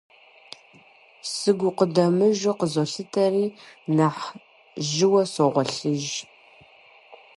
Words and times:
Сыгукъыдэмыжу 1.33 2.53
къызолъытэри, 2.59 3.45
нэхъ 3.95 4.23
жьыӀуэу 4.89 5.31
согъуэлъыж. 5.33 6.05